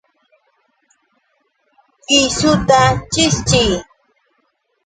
¡Kisuta 2.05 2.79
chishchiy! 3.11 3.71